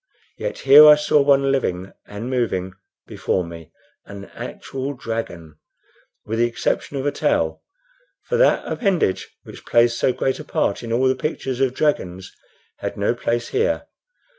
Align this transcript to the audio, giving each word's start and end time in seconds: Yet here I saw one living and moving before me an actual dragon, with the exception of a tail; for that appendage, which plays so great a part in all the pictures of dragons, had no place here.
Yet 0.35 0.57
here 0.65 0.87
I 0.87 0.95
saw 0.95 1.21
one 1.21 1.51
living 1.51 1.93
and 2.07 2.27
moving 2.27 2.73
before 3.05 3.45
me 3.45 3.71
an 4.07 4.25
actual 4.33 4.93
dragon, 4.95 5.59
with 6.25 6.39
the 6.39 6.47
exception 6.47 6.97
of 6.97 7.05
a 7.05 7.11
tail; 7.11 7.61
for 8.23 8.35
that 8.37 8.65
appendage, 8.65 9.29
which 9.43 9.63
plays 9.63 9.95
so 9.95 10.11
great 10.11 10.39
a 10.39 10.43
part 10.43 10.81
in 10.81 10.91
all 10.91 11.07
the 11.07 11.13
pictures 11.13 11.59
of 11.59 11.75
dragons, 11.75 12.35
had 12.77 12.97
no 12.97 13.13
place 13.13 13.49
here. 13.49 13.85